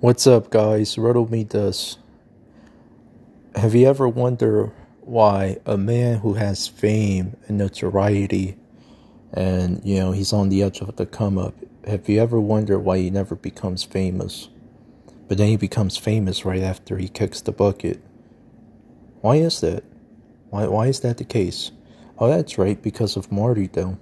[0.00, 0.98] What's up, guys?
[0.98, 1.96] Riddle me this.
[3.54, 4.70] Have you ever wondered
[5.00, 8.58] why a man who has fame and notoriety
[9.32, 11.54] and, you know, he's on the edge of the come up,
[11.86, 14.50] have you ever wondered why he never becomes famous?
[15.28, 17.98] But then he becomes famous right after he kicks the bucket.
[19.22, 19.82] Why is that?
[20.50, 21.70] Why, why is that the case?
[22.18, 23.98] Oh, that's right, because of martyrdom.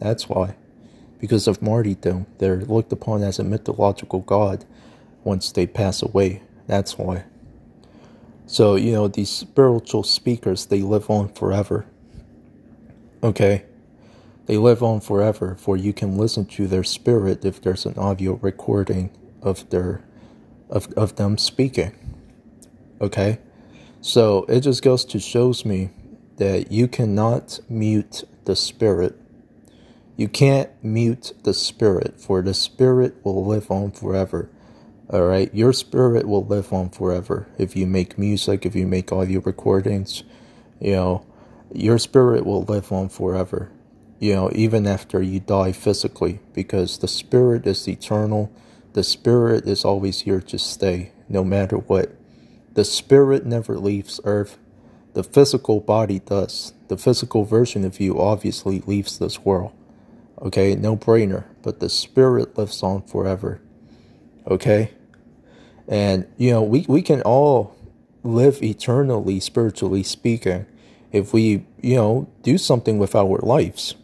[0.00, 0.56] That's why.
[1.20, 4.64] Because of martyrdom, they're looked upon as a mythological god
[5.26, 6.42] once they pass away.
[6.68, 7.24] That's why.
[8.46, 11.84] So, you know, these spiritual speakers, they live on forever.
[13.22, 13.64] Okay?
[14.46, 18.34] They live on forever, for you can listen to their spirit if there's an audio
[18.34, 19.10] recording
[19.42, 20.04] of their
[20.70, 21.92] of of them speaking.
[23.00, 23.38] Okay?
[24.00, 25.90] So it just goes to shows me
[26.36, 29.20] that you cannot mute the spirit.
[30.16, 34.48] You can't mute the spirit, for the spirit will live on forever.
[35.08, 37.46] All right, your spirit will live on forever.
[37.58, 40.24] If you make music, if you make audio recordings,
[40.80, 41.24] you know,
[41.72, 43.70] your spirit will live on forever.
[44.18, 48.52] You know, even after you die physically, because the spirit is eternal.
[48.94, 52.12] The spirit is always here to stay, no matter what.
[52.74, 54.58] The spirit never leaves earth.
[55.12, 56.72] The physical body does.
[56.88, 59.72] The physical version of you obviously leaves this world.
[60.42, 61.44] Okay, no brainer.
[61.62, 63.60] But the spirit lives on forever.
[64.46, 64.90] Okay?
[65.88, 67.76] And, you know, we, we can all
[68.22, 70.66] live eternally, spiritually speaking,
[71.12, 73.94] if we, you know, do something with our lives.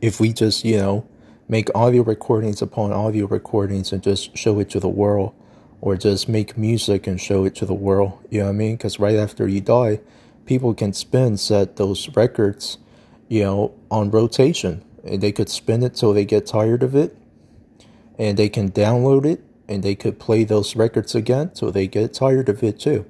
[0.00, 1.06] If we just, you know,
[1.48, 5.34] make audio recordings upon audio recordings and just show it to the world,
[5.80, 8.76] or just make music and show it to the world, you know what I mean?
[8.76, 10.00] Because right after you die,
[10.46, 12.78] people can spin set those records,
[13.28, 14.84] you know, on rotation.
[15.04, 17.16] And they could spin it till they get tired of it,
[18.18, 22.12] and they can download it and they could play those records again so they get
[22.12, 23.06] tired of it too.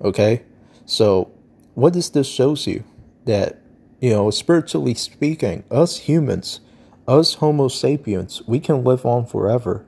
[0.00, 0.42] Okay?
[0.86, 1.30] So,
[1.74, 2.84] what does this shows you?
[3.24, 3.60] That,
[4.00, 6.60] you know, spiritually speaking, us humans,
[7.08, 9.84] us Homo sapiens, we can live on forever.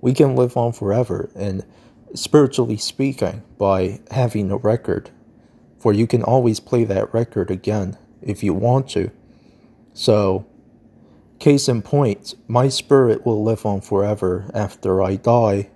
[0.00, 1.64] We can live on forever, and
[2.14, 5.10] spiritually speaking, by having a record,
[5.78, 9.10] for you can always play that record again if you want to.
[9.94, 10.46] So,
[11.38, 15.68] Case in point, my spirit will live on forever after I die,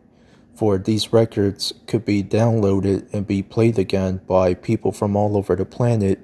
[0.54, 5.54] for these records could be downloaded and be played again by people from all over
[5.54, 6.18] the planet,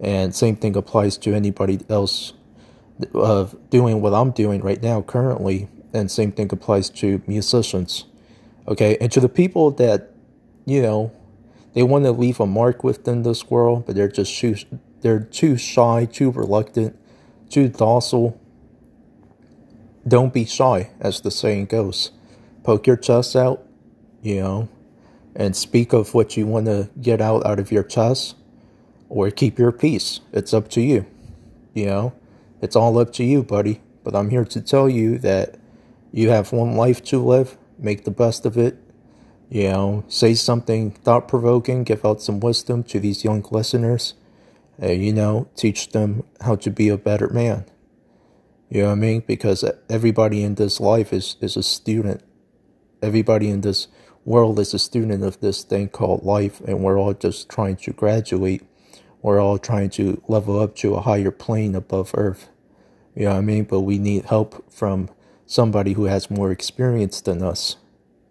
[0.00, 2.32] and same thing applies to anybody else
[3.14, 8.06] uh, doing what I'm doing right now currently, and same thing applies to musicians.
[8.66, 10.10] Okay, and to the people that,
[10.66, 11.12] you know,
[11.74, 14.56] they want to leave a mark within this world, but they're just too,
[15.00, 16.98] they're too shy, too reluctant,
[17.50, 18.40] too docile
[20.14, 22.12] don't be shy, as the saying goes.
[22.62, 23.66] Poke your chest out,
[24.22, 24.68] you know,
[25.34, 28.36] and speak of what you want to get out out of your chest,
[29.08, 30.20] or keep your peace.
[30.32, 31.04] It's up to you,
[31.72, 32.12] you know.
[32.62, 33.80] It's all up to you, buddy.
[34.04, 35.56] But I'm here to tell you that
[36.12, 37.58] you have one life to live.
[37.76, 38.78] Make the best of it.
[39.50, 44.14] You know, say something thought provoking, give out some wisdom to these young listeners.
[44.80, 47.64] Uh, you know, teach them how to be a better man.
[48.74, 49.22] You know what I mean?
[49.24, 52.24] Because everybody in this life is, is a student.
[53.00, 53.86] Everybody in this
[54.24, 57.92] world is a student of this thing called life, and we're all just trying to
[57.92, 58.64] graduate.
[59.22, 62.48] We're all trying to level up to a higher plane above Earth.
[63.14, 63.62] You know what I mean?
[63.62, 65.08] But we need help from
[65.46, 67.76] somebody who has more experience than us.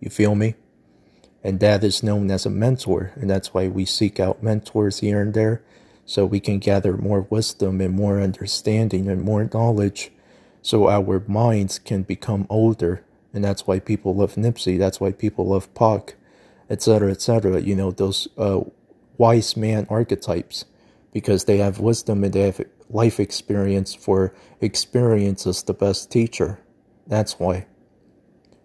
[0.01, 0.55] You feel me?
[1.41, 5.21] And that is known as a mentor, and that's why we seek out mentors here
[5.21, 5.63] and there
[6.05, 10.11] so we can gather more wisdom and more understanding and more knowledge
[10.63, 13.03] so our minds can become older.
[13.33, 14.79] And that's why people love Nipsey.
[14.79, 16.15] That's why people love Pac,
[16.69, 17.61] etc., etc.
[17.61, 18.61] You know, those uh,
[19.17, 20.65] wise man archetypes
[21.11, 26.59] because they have wisdom and they have life experience for experience is the best teacher.
[27.07, 27.67] That's why.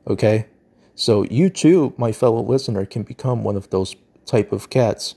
[0.06, 0.46] Okay?
[0.94, 5.16] So you too, my fellow listener, can become one of those type of cats.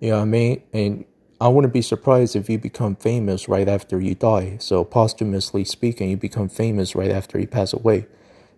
[0.00, 0.62] You know what I mean?
[0.72, 1.04] And
[1.42, 4.58] I wouldn't be surprised if you become famous right after you die.
[4.60, 8.06] So posthumously speaking, you become famous right after you pass away.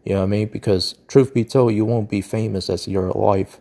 [0.04, 0.48] You know what I mean?
[0.48, 3.58] Because truth be told, you won't be famous as you're alive,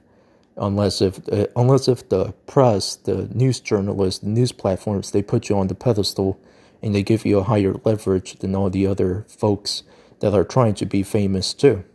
[0.57, 5.47] unless if uh, unless if the press, the news journalists, the news platforms, they put
[5.47, 6.37] you on the pedestal,
[6.81, 9.83] and they give you a higher leverage than all the other folks
[10.19, 11.85] that are trying to be famous too.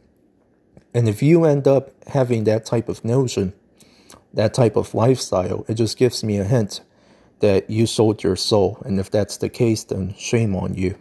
[0.94, 3.52] And if you end up having that type of notion,
[4.32, 6.80] that type of lifestyle, it just gives me a hint
[7.40, 8.82] that you sold your soul.
[8.84, 10.96] And if that's the case, then shame on you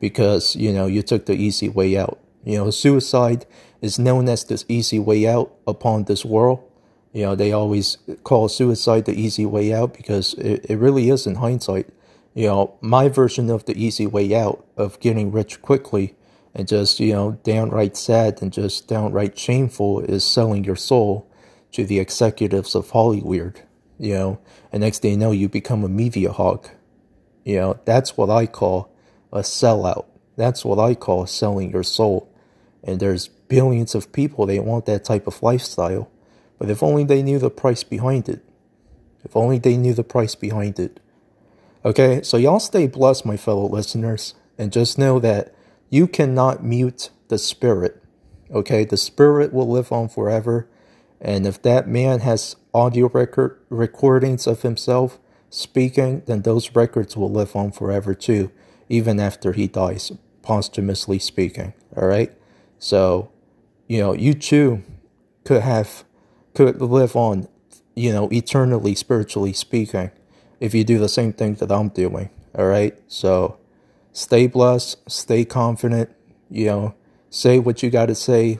[0.00, 2.18] because, you know, you took the easy way out.
[2.44, 3.46] You know, suicide
[3.80, 6.60] is known as the easy way out upon this world.
[7.12, 11.26] You know, they always call suicide the easy way out because it, it really is
[11.26, 11.88] in hindsight.
[12.34, 16.16] You know, my version of the easy way out of getting rich quickly
[16.54, 21.30] and just, you know, downright sad and just downright shameful is selling your soul
[21.72, 23.62] to the executives of Hollywood.
[24.02, 24.40] You know,
[24.72, 26.68] and next thing you know, you become a media hog.
[27.44, 28.92] You know, that's what I call
[29.32, 30.06] a sellout.
[30.36, 32.28] That's what I call selling your soul.
[32.82, 36.10] And there's billions of people they want that type of lifestyle.
[36.58, 38.44] But if only they knew the price behind it.
[39.22, 40.98] If only they knew the price behind it.
[41.84, 45.54] Okay, so y'all stay blessed, my fellow listeners, and just know that
[45.90, 48.02] you cannot mute the spirit.
[48.50, 50.68] Okay, the spirit will live on forever.
[51.22, 55.20] And if that man has audio record recordings of himself
[55.50, 58.50] speaking, then those records will live on forever too,
[58.88, 60.10] even after he dies,
[60.42, 61.74] posthumously speaking.
[61.96, 62.32] All right.
[62.80, 63.30] So,
[63.86, 64.82] you know, you too
[65.44, 66.04] could have,
[66.54, 67.46] could live on,
[67.94, 70.10] you know, eternally, spiritually speaking,
[70.58, 72.30] if you do the same thing that I'm doing.
[72.56, 72.98] All right.
[73.06, 73.58] So
[74.12, 76.10] stay blessed, stay confident,
[76.50, 76.94] you know,
[77.30, 78.58] say what you got to say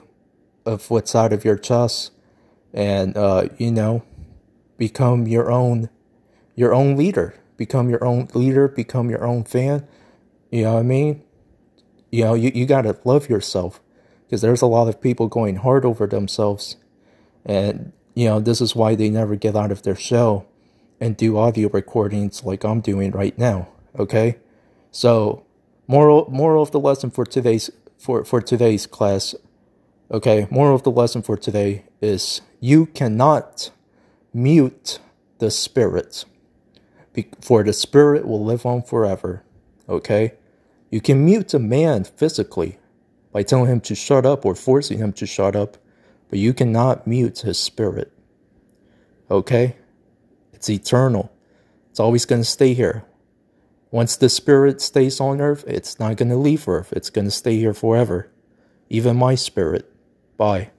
[0.65, 2.12] of what's out of your chest
[2.73, 4.03] and, uh, you know,
[4.77, 5.89] become your own,
[6.55, 9.87] your own leader, become your own leader, become your own fan.
[10.51, 11.23] You know what I mean?
[12.11, 13.79] You know, you, you got to love yourself
[14.25, 16.77] because there's a lot of people going hard over themselves.
[17.45, 20.47] And, you know, this is why they never get out of their shell
[20.99, 23.67] and do audio recordings like I'm doing right now.
[23.97, 24.37] Okay?
[24.91, 25.45] So,
[25.87, 29.35] moral moral of the lesson for today's for, for today's class.
[30.11, 33.71] Okay, moral of the lesson for today is you cannot
[34.33, 34.99] mute
[35.39, 36.25] the spirit.
[37.41, 39.43] For the spirit will live on forever.
[39.87, 40.33] Okay?
[40.91, 42.77] You can mute a man physically,
[43.31, 45.77] by telling him to shut up or forcing him to shut up,
[46.29, 48.11] but you cannot mute his spirit.
[49.31, 49.77] Okay?
[50.51, 51.31] It's eternal.
[51.89, 53.05] It's always going to stay here.
[53.91, 56.91] Once the spirit stays on earth, it's not going to leave earth.
[56.93, 58.31] It's going to stay here forever.
[58.89, 59.91] Even my spirit.
[60.37, 60.72] Bye.